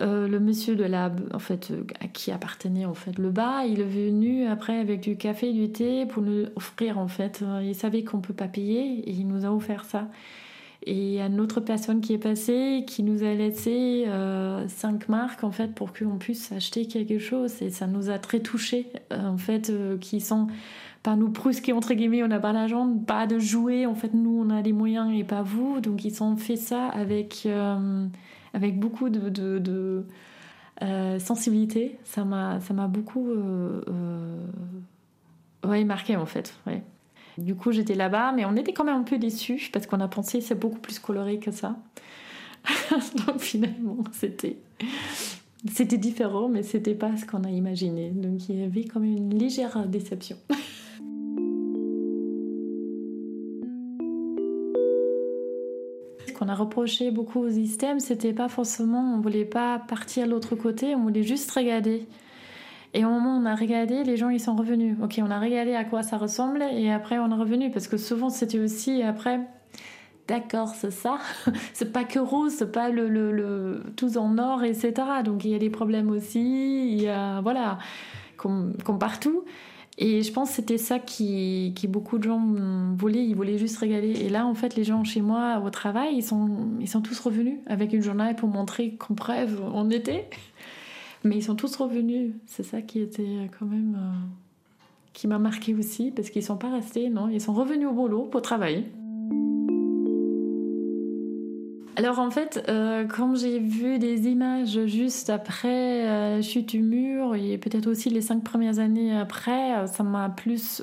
[0.00, 3.64] Euh, le monsieur de la, en fait, euh, à qui appartenait en fait le bar,
[3.64, 7.40] il est venu après avec du café, du thé pour nous offrir en fait.
[7.42, 10.08] Euh, il savait qu'on peut pas payer et il nous a offert ça.
[10.86, 14.06] Et il y a une autre personne qui est passée qui nous a laissé
[14.68, 18.40] cinq marques en fait pour qu'on puisse acheter quelque chose et ça nous a très
[18.40, 20.46] touchés en fait qui sont
[21.02, 24.42] pas nous qui entre guillemets on n'a pas l'argent pas de jouer en fait nous
[24.42, 27.46] on a les moyens et pas vous donc ils ont fait ça avec
[28.54, 30.04] avec beaucoup de,
[30.82, 31.98] euh, sensibilité.
[32.04, 32.58] Ça m'a,
[32.88, 33.82] beaucoup euh,
[35.64, 36.54] euh, marqué en fait.
[37.38, 40.08] Du coup, j'étais là-bas, mais on était quand même un peu déçus parce qu'on a
[40.08, 41.76] pensé c'est beaucoup plus coloré que ça.
[43.26, 44.56] Donc finalement, c'était
[45.96, 48.10] différent, mais c'était pas ce qu'on a imaginé.
[48.10, 50.36] Donc il y avait même une légère déception.
[56.40, 60.94] qu'on a reproché beaucoup au système, c'était pas forcément, on voulait pas partir l'autre côté,
[60.94, 62.06] on voulait juste regarder.
[62.94, 64.96] Et au moment où on a regardé, les gens ils sont revenus.
[65.02, 67.98] Ok, on a regardé à quoi ça ressemble et après on est revenu parce que
[67.98, 69.40] souvent c'était aussi après.
[70.28, 71.18] D'accord, c'est ça.
[71.74, 74.92] c'est pas que rose, c'est pas le, tout en or, etc.
[75.24, 76.92] Donc il y a des problèmes aussi.
[76.92, 77.78] Il y a voilà,
[78.36, 79.44] comme partout.
[79.98, 82.42] Et je pense que c'était ça qui, qui, beaucoup de gens
[82.96, 84.12] voulaient, ils voulaient juste régaler.
[84.20, 86.48] Et là, en fait, les gens chez moi au travail, ils sont,
[86.80, 90.28] ils sont tous revenus avec une journée pour montrer qu'en bref, on était.
[91.22, 92.32] Mais ils sont tous revenus.
[92.46, 93.94] C'est ça qui était quand même.
[93.94, 94.26] Euh,
[95.12, 98.22] qui m'a marqué aussi, parce qu'ils sont pas restés, non, ils sont revenus au boulot
[98.22, 98.86] pour travailler.
[102.00, 107.34] Alors en fait, euh, quand j'ai vu des images juste après euh, chute du mur
[107.34, 110.80] et peut-être aussi les cinq premières années après, euh, ça m'a plus,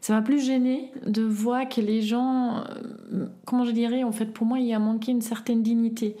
[0.00, 2.64] ça m'a plus gêné de voir que les gens,
[3.44, 6.16] comment je dirais, en fait, pour moi, il y a manqué une certaine dignité.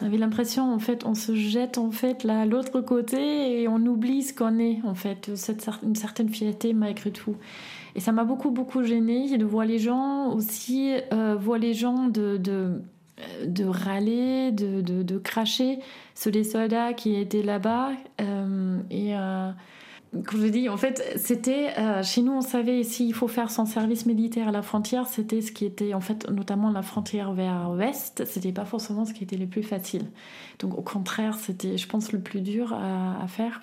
[0.00, 3.68] On avait l'impression, en fait, on se jette en fait là à l'autre côté et
[3.68, 7.36] on oublie ce qu'on est, en fait, cette, une certaine fierté malgré tout.
[7.94, 12.08] Et ça m'a beaucoup, beaucoup gêné de voir les gens aussi, euh, voir les gens
[12.08, 15.78] de, de râler, de, de, cracher
[16.14, 17.90] sur les soldats qui étaient là-bas.
[18.90, 19.14] et
[20.26, 24.04] comme je dis, en fait, c'était chez nous, on savait s'il faut faire son service
[24.04, 28.24] militaire à la frontière, c'était ce qui était en fait notamment la frontière vers l'ouest,
[28.26, 30.10] c'était pas forcément ce qui était le plus facile.
[30.58, 33.62] Donc au contraire, c'était, je pense, le plus dur à faire.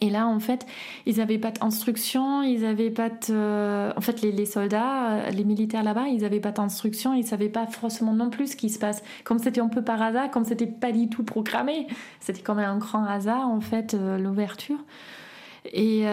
[0.00, 0.66] Et là, en fait,
[1.06, 3.14] ils n'avaient pas d'instruction, ils n'avaient pas de...
[3.30, 7.26] Euh, en fait, les, soldats, euh, les militaires là-bas, ils n'avaient pas d'instruction, ils ne
[7.26, 9.02] savaient pas forcément non plus ce qui se passe.
[9.24, 11.86] Comme c'était un peu par hasard, comme c'était pas du tout programmé,
[12.20, 14.78] c'était comme un grand hasard, en fait, euh, l'ouverture.
[15.72, 16.04] Et,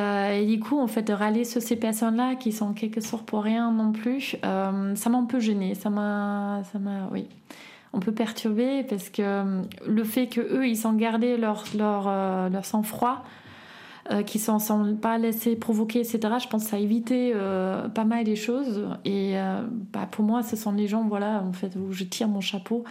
[0.48, 3.72] du coup, en fait, de râler sur ces personnes-là qui sont quelque sorte pour rien
[3.72, 4.72] non plus, ça
[5.10, 5.76] m'a un peu gêné.
[5.76, 7.28] Ça m'a, ça m'a, oui,
[7.94, 12.66] on peut perturber parce que le fait que eux, ils ont gardé leur, leur, leur
[12.66, 13.24] sang-froid,
[14.12, 16.20] euh, qui s'en sont pas laissés provoquer, etc.
[16.38, 18.86] Je pense que ça a évité euh, pas mal des choses.
[19.06, 19.62] Et euh,
[19.94, 22.84] bah, pour moi, ce sont les gens, voilà, en fait, où je tire mon chapeau.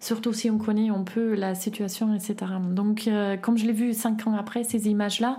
[0.00, 2.52] Surtout si on connaît un peu la situation, etc.
[2.72, 3.08] Donc,
[3.40, 5.38] comme je l'ai vu cinq ans après, ces images-là,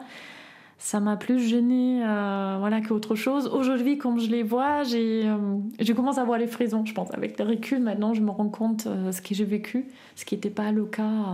[0.79, 1.99] ça m'a plus gêné
[2.59, 3.47] voilà qu'autre chose.
[3.47, 5.27] Aujourd'hui, quand je les vois, j'ai
[5.79, 7.11] je commence à voir les frisons, je pense.
[7.11, 10.51] Avec le recul, maintenant, je me rends compte ce que j'ai vécu, ce qui n'était
[10.51, 11.25] pas le cas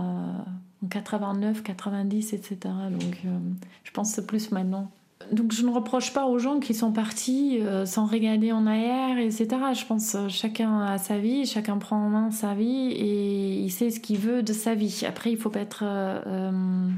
[0.84, 2.56] en 89, 90, etc.
[2.90, 3.38] Donc euh,
[3.84, 4.90] je pense que plus maintenant.
[5.32, 9.18] Donc je ne reproche pas aux gens qui sont partis euh, sans regarder en arrière,
[9.18, 9.48] etc.
[9.74, 13.70] Je pense que chacun a sa vie, chacun prend en main sa vie et il
[13.70, 15.02] sait ce qu'il veut de sa vie.
[15.06, 16.88] Après, il faut pas être, euh,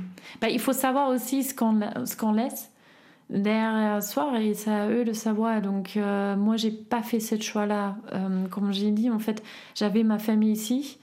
[0.40, 2.70] bah, il faut savoir aussi ce qu'on ce qu'on laisse
[3.30, 5.62] derrière soi et c'est à eux de savoir.
[5.62, 5.96] Donc
[6.36, 7.96] moi, j'ai pas fait ce choix-là.
[8.50, 9.42] comme j'ai dit, en fait,
[9.74, 10.98] j'avais ma famille ici.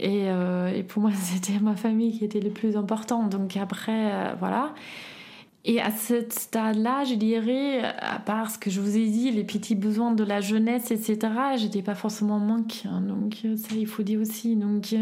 [0.00, 3.24] Euh, et, pour moi, c'était ma famille qui était le plus important.
[3.24, 4.74] Donc après, euh, voilà.
[5.64, 9.44] Et à ce stade-là, je dirais, à part ce que je vous ai dit, les
[9.44, 11.18] petits besoins de la jeunesse, etc.,
[11.56, 12.84] j'étais pas forcément en manque.
[12.86, 13.02] Hein.
[13.02, 14.56] donc euh, ça, il faut dire aussi.
[14.56, 14.94] Donc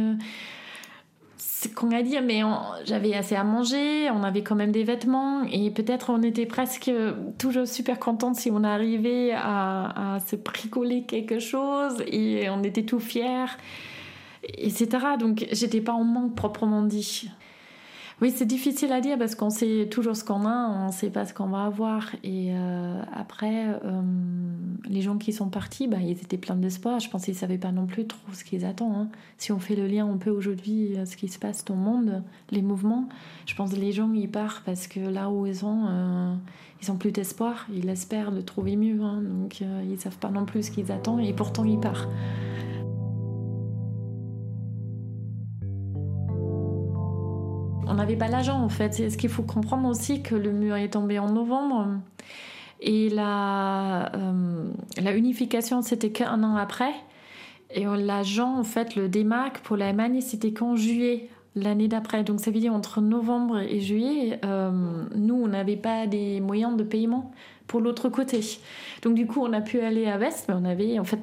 [1.36, 2.40] c'est qu'on a dit, mais
[2.84, 6.90] j'avais assez à manger, on avait quand même des vêtements, et peut-être on était presque
[7.38, 12.84] toujours super contente si on arrivait à, à se bricoler quelque chose, et on était
[12.84, 13.46] tout fiers
[14.54, 14.88] etc.
[15.18, 17.28] Donc j'étais pas en manque proprement dit.
[18.22, 21.10] Oui, c'est difficile à dire parce qu'on sait toujours ce qu'on a, on ne sait
[21.10, 22.14] pas ce qu'on va avoir.
[22.24, 24.00] Et euh, après, euh,
[24.88, 26.98] les gens qui sont partis, bah, ils étaient pleins d'espoir.
[26.98, 28.96] Je pense qu'ils ne savaient pas non plus trop ce qu'ils attendent.
[28.96, 29.08] Hein.
[29.36, 31.82] Si on fait le lien un peu aujourd'hui, euh, ce qui se passe dans le
[31.82, 33.06] monde, les mouvements,
[33.44, 36.38] je pense que les gens, ils partent parce que là où ils sont,
[36.80, 37.66] ils ont plus d'espoir.
[37.70, 38.98] Ils espèrent de trouver mieux.
[39.02, 39.20] Hein.
[39.20, 42.08] donc, ils ne savent pas non plus ce qu'ils attendent et pourtant, ils partent.
[48.06, 49.10] On n'avait pas l'argent en fait.
[49.10, 51.88] Ce qu'il faut comprendre aussi que le mur est tombé en novembre
[52.80, 54.68] et la, euh,
[55.02, 56.92] la unification c'était qu'un an après.
[57.72, 62.22] Et l'agent, en fait, le démarque pour l'Allemagne, c'était qu'en juillet l'année d'après.
[62.22, 64.70] Donc ça veut dire entre novembre et juillet, euh,
[65.16, 67.32] nous, on n'avait pas des moyens de paiement
[67.66, 68.40] pour l'autre côté.
[69.02, 71.18] Donc du coup, on a pu aller à Vest, mais on avait en fait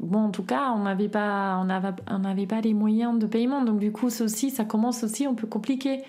[0.00, 3.62] bon, en tout cas, on n'avait pas, on pas les moyens de paiement.
[3.62, 6.02] Donc, du coup, ceci, ça commence aussi un peu compliqué.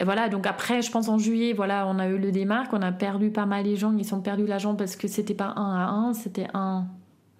[0.00, 2.82] Et voilà, donc après, je pense en juillet, voilà, on a eu le démarque, on
[2.82, 5.74] a perdu pas mal les gens, ils ont perdu l'argent parce que c'était pas 1
[5.74, 6.86] à 1, c'était 1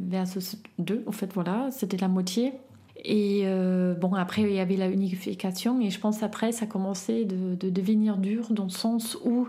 [0.00, 2.52] versus 2, en fait, voilà, c'était la moitié.
[3.04, 7.24] Et euh, bon, après, il y avait la unification, et je pense après, ça commençait
[7.24, 9.46] de, de devenir dur dans le sens où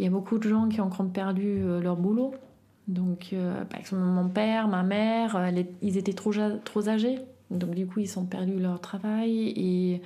[0.00, 2.34] il y a beaucoup de gens qui ont perdu euh, leur boulot.
[2.88, 6.32] Donc, euh, par exemple, mon père, ma mère, euh, ils étaient trop,
[6.64, 7.18] trop âgés.
[7.50, 9.52] Donc, du coup, ils ont perdu leur travail.
[9.56, 10.02] Et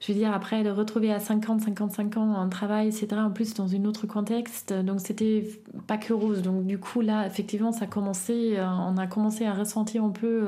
[0.00, 3.54] je veux dire, après, de retrouver à 50, 55 ans un travail, etc., en plus
[3.54, 5.46] dans un autre contexte, donc c'était
[5.86, 6.42] pas que rose.
[6.42, 10.10] Donc, du coup, là, effectivement, ça a commencé, euh, on a commencé à ressentir un
[10.10, 10.46] peu.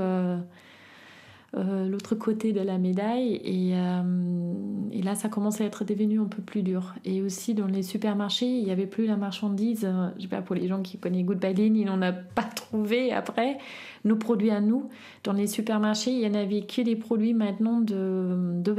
[1.57, 3.41] L'autre côté de la médaille.
[3.75, 4.53] Euh,
[4.93, 6.95] et, là, ça commence à être devenu un peu plus dur.
[7.05, 9.85] Et aussi, dans les supermarchés, il n'y avait plus la marchandise.
[9.85, 12.43] Euh, je sais pas, pour les gens qui connaissent Goodbye Line, ils n'en ont pas
[12.57, 13.59] trouvé après.
[14.05, 14.89] Nos produits à nous.
[15.23, 18.75] Dans les supermarchés, il y en avait que des produits maintenant de, de.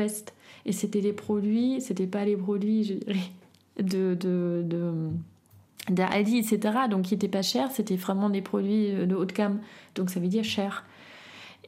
[0.65, 3.31] Et c'était des produits, c'était pas les produits, je dirais,
[3.81, 5.09] de, de, de
[5.87, 6.59] etc.
[6.89, 9.61] Donc qui n'étaient pas chers, c'était vraiment des produits de haut de gamme.
[9.95, 10.83] Donc ça veut dire cher.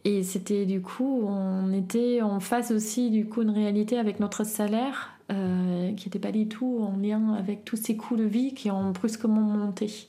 [0.06, 4.44] Et c'était du coup, on était en face aussi du coup une réalité avec notre
[4.46, 8.54] salaire euh, qui n'était pas du tout en lien avec tous ces coûts de vie
[8.54, 10.08] qui ont brusquement monté.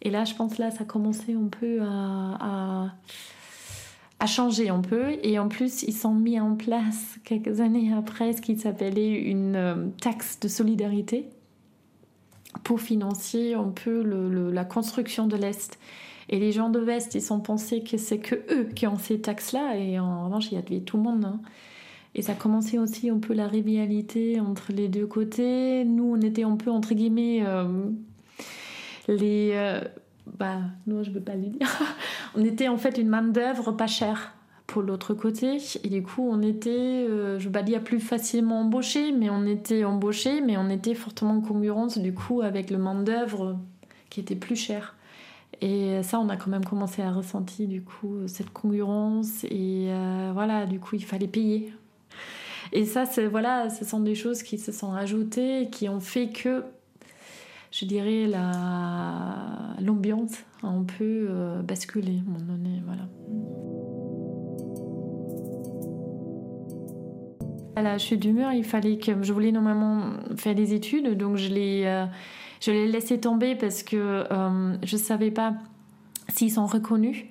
[0.00, 2.94] Et là, je pense là, ça commençait un peu à,
[4.20, 5.16] à, changer un peu.
[5.22, 9.56] Et en plus, ils sont mis en place quelques années après ce qui s'appelait une
[9.56, 11.28] euh, taxe de solidarité
[12.64, 14.02] pour financer un peu
[14.50, 15.78] la construction de l'Est.
[16.28, 19.20] Et les gens de l'Ouest, ils ont pensé que c'est que eux qui ont ces
[19.20, 21.24] taxes-là, et en revanche, il y avait tout le monde.
[21.24, 21.40] Hein.
[22.14, 25.84] Et ça a commencé aussi un peu la rivalité entre les deux côtés.
[25.84, 27.84] Nous, on était un peu, entre guillemets, euh,
[29.06, 29.52] les...
[29.54, 29.80] Euh,
[30.38, 31.68] bah, non, je ne veux pas le dire.
[32.36, 34.34] on était en fait une main-d'œuvre pas chère
[34.66, 35.58] pour l'autre côté.
[35.84, 39.30] Et du coup, on était, euh, je ne veux pas dire plus facilement embauché, mais
[39.30, 43.58] on était embauché, mais on était fortement en concurrence du coup avec le main-d'œuvre
[44.10, 44.94] qui était plus cher.
[45.60, 49.44] Et ça, on a quand même commencé à ressentir du coup cette concurrence.
[49.44, 49.88] Et
[50.32, 51.72] voilà, du coup, il fallait payer
[52.72, 56.64] et ça, voilà, ce sont des choses qui se sont ajoutées, qui ont fait que,
[57.70, 62.82] je dirais, la, l'ambiance a un peu euh, basculé à un moment donné.
[62.84, 63.02] Voilà.
[67.76, 71.48] À la chute d'humeur, il fallait que je voulais normalement faire des études, donc je
[71.48, 72.06] l'ai, euh,
[72.60, 75.54] je l'ai laissé tomber parce que euh, je ne savais pas
[76.28, 77.24] s'ils sont reconnus.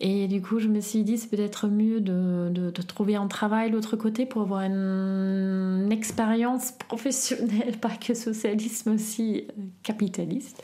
[0.00, 3.70] Et du coup, je me suis dit, c'est peut-être mieux de, de, trouver un travail
[3.70, 9.46] de l'autre côté pour avoir une, expérience professionnelle, pas que socialisme aussi
[9.82, 10.62] capitaliste.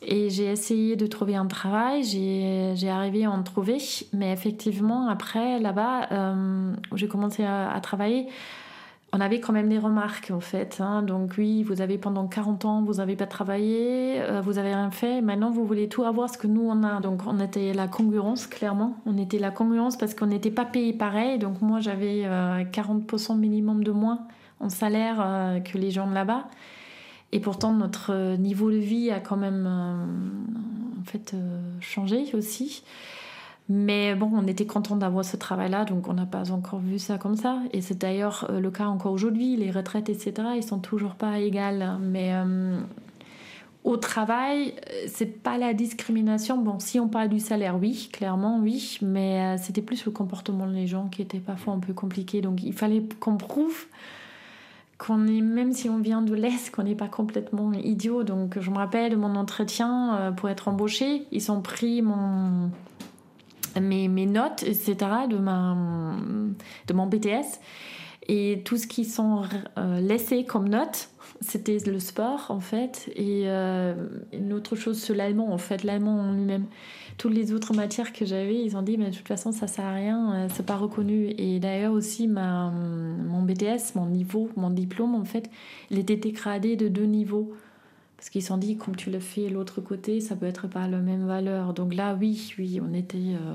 [0.00, 3.78] Et j'ai essayé de trouver un travail, j'ai arrivé à en trouver,
[4.14, 8.28] mais effectivement, après, là-bas, euh, j'ai commencé à travailler
[9.12, 10.78] on avait quand même des remarques en fait.
[10.80, 11.02] Hein.
[11.02, 14.90] Donc oui, vous avez pendant 40 ans, vous n'avez pas travaillé, euh, vous n'avez rien
[14.90, 15.22] fait.
[15.22, 17.00] Maintenant, vous voulez tout avoir ce que nous on a.
[17.00, 18.96] Donc on était la concurrence clairement.
[19.06, 21.38] On était la concurrence parce qu'on n'était pas payé pareil.
[21.38, 24.26] Donc moi j'avais 40% euh, minimum de moins
[24.60, 26.44] en salaire euh, que les gens de là-bas.
[27.32, 29.66] Et pourtant notre niveau de vie a quand même
[30.98, 31.34] en fait
[31.80, 32.82] changé aussi.
[33.70, 37.18] Mais bon, on était content d'avoir ce travail-là, donc on n'a pas encore vu ça
[37.18, 37.60] comme ça.
[37.72, 39.56] Et c'est d'ailleurs euh, le cas encore aujourd'hui.
[39.56, 41.98] Les retraites, etc., ils sont toujours pas égales.
[42.00, 42.80] Mais euh,
[43.84, 46.56] au travail, euh, c'est pas la discrimination.
[46.56, 48.98] Bon, si on parle du salaire, oui, clairement, oui.
[49.02, 52.40] Mais c'était plus le comportement des gens qui était parfois un peu compliqué.
[52.40, 53.86] Donc il fallait qu'on prouve
[54.96, 58.24] qu'on est, même si on vient de l'Est, qu'on n'est pas complètement idiot.
[58.24, 61.26] Donc je me rappelle de mon entretien pour être embauché.
[61.30, 62.70] Ils ont pris mon
[63.80, 64.96] mes, mes notes, etc.,
[65.28, 65.76] de, ma,
[66.86, 67.58] de mon BTS.
[68.28, 69.42] Et tout ce qui sont
[69.78, 71.08] euh, laissés comme notes,
[71.40, 73.10] c'était le sport en fait.
[73.16, 73.94] Et euh,
[74.34, 76.66] une autre chose sur l'allemand, en fait, l'allemand en lui-même.
[77.16, 79.86] Toutes les autres matières que j'avais, ils ont dit, mais de toute façon, ça sert
[79.86, 81.34] à rien, euh, c'est pas reconnu.
[81.38, 85.50] Et d'ailleurs aussi, ma, mon BTS, mon niveau, mon diplôme, en fait,
[85.90, 87.54] il était dégradé de deux niveaux.
[88.18, 90.88] Parce qu'ils se sont dit, comme tu le fais l'autre côté, ça peut être pas
[90.88, 91.72] la même valeur.
[91.72, 93.54] Donc là, oui, oui, on était euh,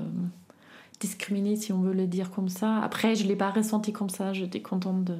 [1.00, 2.78] discriminés, si on veut le dire comme ça.
[2.78, 4.32] Après, je ne l'ai pas ressenti comme ça.
[4.32, 5.14] J'étais contente de,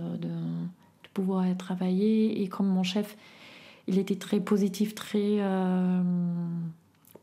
[1.12, 2.42] pouvoir travailler.
[2.42, 3.18] Et comme mon chef,
[3.86, 6.02] il était très positif, très euh,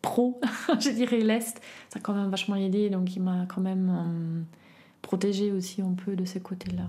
[0.03, 0.39] pro,
[0.79, 2.91] je dirais l'Est, ça a quand même vachement aidé.
[2.91, 4.41] Donc il m'a quand même euh,
[5.01, 6.83] protégée aussi un peu de ce côté-là.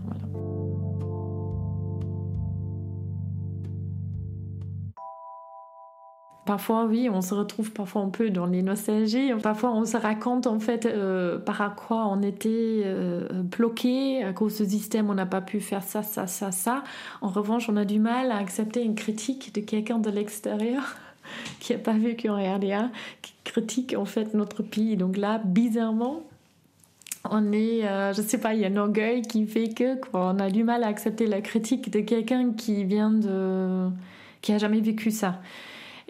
[6.44, 9.31] Parfois, oui, on se retrouve parfois un peu dans les nostalgies.
[9.40, 14.57] Parfois, on se raconte en fait euh, par quoi on était euh, bloqué à cause
[14.57, 15.09] ce système.
[15.09, 16.83] On n'a pas pu faire ça, ça, ça, ça.
[17.20, 20.96] En revanche, on a du mal à accepter une critique de quelqu'un de l'extérieur
[21.61, 22.90] qui n'a pas vécu en RDA,
[23.22, 24.96] qui critique en fait notre pays.
[24.96, 26.24] Donc là, bizarrement,
[27.31, 30.33] on est, euh, je sais pas, il y a un orgueil qui fait que quoi,
[30.35, 33.88] on a du mal à accepter la critique de quelqu'un qui vient de,
[34.40, 35.40] qui a jamais vécu ça.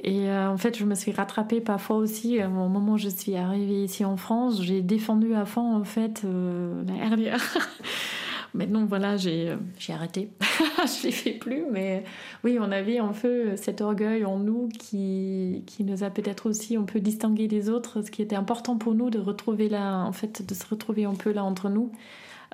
[0.02, 2.40] Et euh, en fait, je me suis rattrapée parfois aussi.
[2.40, 5.84] Euh, au moment où je suis arrivée ici en France, j'ai défendu à fond en
[5.84, 7.36] fait euh, la RDA.
[8.54, 9.56] Maintenant, voilà, j'ai
[9.88, 10.28] arrêté.
[10.40, 11.64] je ne les fais plus.
[11.70, 12.04] Mais
[12.44, 16.76] oui, on avait un peu cet orgueil en nous qui, qui nous a peut-être aussi
[16.76, 18.02] un peu distingué des autres.
[18.02, 21.14] Ce qui était important pour nous de retrouver là, en fait, de se retrouver un
[21.14, 21.92] peu là entre nous.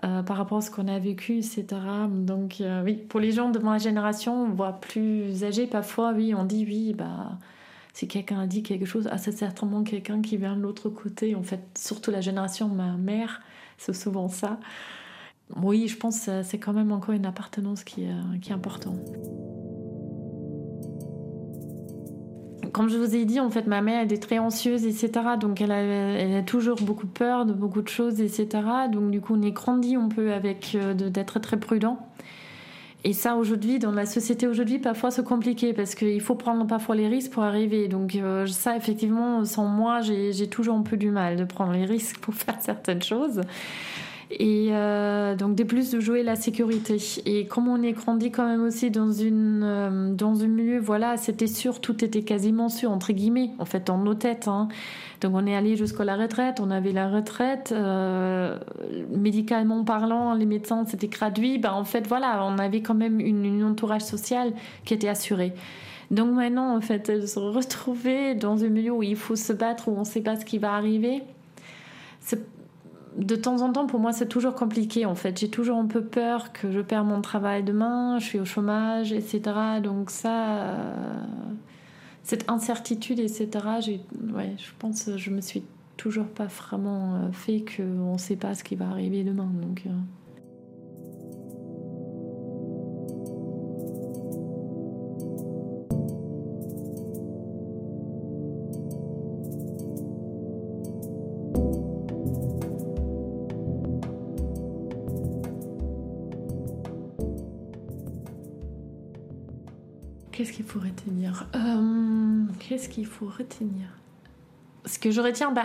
[0.04, 1.66] Euh, par rapport à ce qu'on a vécu, etc.
[2.08, 6.44] Donc euh, oui, pour les gens de ma génération, voire plus âgés, parfois, oui, on
[6.44, 7.37] dit oui, bah,
[7.94, 11.34] si quelqu'un a dit quelque chose, ah, c'est certainement quelqu'un qui vient de l'autre côté.
[11.34, 13.40] En fait, surtout la génération ma mère,
[13.76, 14.61] c'est souvent ça.
[15.56, 18.06] Oui, je pense que c'est quand même encore une appartenance qui,
[18.40, 19.00] qui est importante.
[22.73, 25.10] Comme je vous ai dit, en fait, ma mère, elle est très anxieuse, etc.
[25.40, 28.48] Donc, elle a, toujours beaucoup peur de beaucoup de choses, etc.
[28.90, 31.98] Donc, du coup, on est grandi un peu avec euh, d'être très prudent.
[33.04, 36.96] Et ça, aujourd'hui, dans la société aujourd'hui, parfois c'est compliqué parce qu'il faut prendre parfois
[36.96, 37.87] les risques pour arriver.
[37.87, 41.85] Donc, euh, ça, effectivement, sans moi, j'ai toujours un peu du mal de prendre les
[41.85, 43.40] risques pour faire certaines choses.
[44.31, 46.98] Et euh, donc, de plus de jouer la sécurité.
[47.24, 51.16] Et comme on est grandi quand même aussi dans, une, euh, dans un milieu, voilà,
[51.16, 54.46] c'était sûr, tout était quasiment sûr, entre guillemets, en fait, dans nos têtes.
[54.46, 54.68] Hein.
[55.22, 58.58] Donc, on est allé jusqu'à la retraite, on avait la retraite, euh,
[59.10, 61.56] médicalement parlant, les médecins, c'était gratuit.
[61.56, 64.52] Ben, en fait, voilà, on avait quand même une, entourage social
[64.85, 65.52] qui était assuré.
[66.10, 69.96] Donc maintenant, en fait, se retrouver dans un milieu où il faut se battre, où
[69.96, 71.22] on ne sait pas ce qui va arriver,
[73.19, 75.04] de temps en temps, pour moi, c'est toujours compliqué.
[75.04, 78.38] En fait, j'ai toujours un peu peur que je perds mon travail demain, je suis
[78.38, 79.40] au chômage, etc.
[79.83, 80.94] Donc ça, euh,
[82.23, 83.48] cette incertitude, etc.
[83.83, 85.64] Je pense, que je me suis
[85.96, 89.50] toujours pas vraiment euh, fait qu'on ne sait pas ce qui va arriver demain.
[89.87, 89.90] Euh,
[110.38, 111.48] Qu'est-ce qu'il faut retenir?
[111.56, 113.88] Euh, Qu'est-ce qu'il faut retenir?
[114.84, 115.64] Ce que je retiens, bah,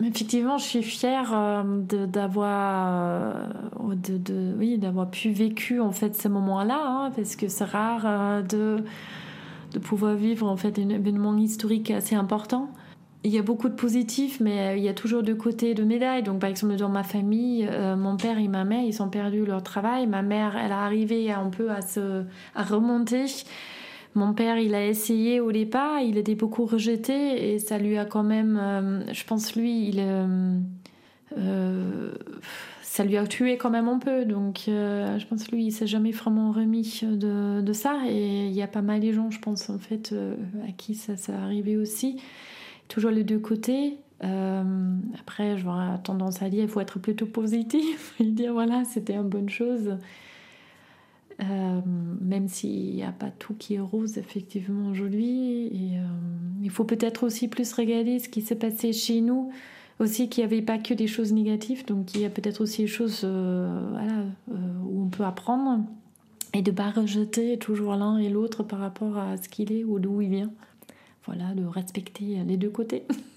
[0.00, 1.64] effectivement, je suis fière euh,
[2.06, 3.32] d'avoir, euh,
[3.96, 8.84] de, oui, pu vécu en fait ces moments-là, hein, parce que c'est rare de,
[9.72, 12.70] de pouvoir vivre en fait un événement historique assez important.
[13.24, 16.22] Il y a beaucoup de positifs, mais il y a toujours deux côtés de médaille.
[16.22, 19.64] Donc, par exemple, dans ma famille, mon père et ma mère, ils ont perdu leur
[19.64, 20.06] travail.
[20.06, 22.22] Ma mère, elle a arrivé un peu à se
[22.54, 23.24] à remonter.
[24.14, 28.04] Mon père, il a essayé au départ, il était beaucoup rejeté et ça lui a
[28.04, 30.56] quand même, euh, je pense lui, euh,
[31.36, 32.12] euh,
[32.82, 34.24] ça lui a tué quand même un peu.
[34.24, 38.02] Donc, je pense lui, il s'est jamais vraiment remis de, ça.
[38.08, 40.14] Et il y a pas mal de gens, je pense en fait,
[40.68, 42.20] à qui ça s'est arrivé aussi.
[42.86, 43.96] Toujours les deux côtés.
[44.20, 49.28] après, j'aurais tendance à dire, il faut être plutôt positif et dire voilà, c'était une
[49.28, 49.96] bonne chose.
[51.40, 51.80] Euh,
[52.20, 55.70] même s'il n'y a pas tout qui est rose effectivement aujourd'hui.
[55.74, 56.06] Euh,
[56.62, 59.50] il faut peut-être aussi plus regarder ce qui s'est passé chez nous,
[59.98, 62.82] aussi qu'il n'y avait pas que des choses négatives, donc il y a peut-être aussi
[62.82, 64.24] des choses euh,
[64.84, 65.84] où on peut apprendre
[66.52, 69.82] et de ne pas rejeter toujours l'un et l'autre par rapport à ce qu'il est
[69.82, 70.52] ou d'où il vient.
[71.26, 73.04] Voilà, de respecter les deux côtés.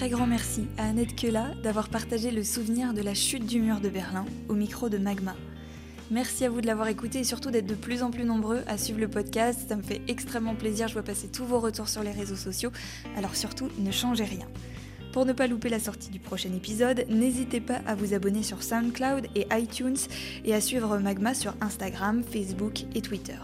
[0.00, 3.80] très grand merci à Annette Kela d'avoir partagé le souvenir de la chute du mur
[3.80, 5.36] de Berlin au micro de Magma.
[6.10, 8.78] Merci à vous de l'avoir écouté et surtout d'être de plus en plus nombreux à
[8.78, 9.60] suivre le podcast.
[9.68, 12.70] Ça me fait extrêmement plaisir, je vois passer tous vos retours sur les réseaux sociaux.
[13.14, 14.46] Alors surtout, ne changez rien.
[15.12, 18.62] Pour ne pas louper la sortie du prochain épisode, n'hésitez pas à vous abonner sur
[18.62, 19.98] SoundCloud et iTunes
[20.46, 23.36] et à suivre Magma sur Instagram, Facebook et Twitter.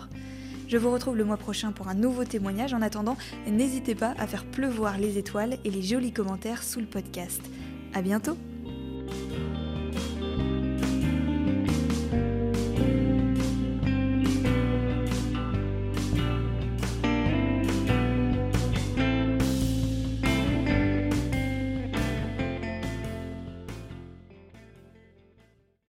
[0.68, 2.74] Je vous retrouve le mois prochain pour un nouveau témoignage.
[2.74, 6.86] En attendant, n'hésitez pas à faire pleuvoir les étoiles et les jolis commentaires sous le
[6.86, 7.40] podcast.
[7.94, 8.36] À bientôt!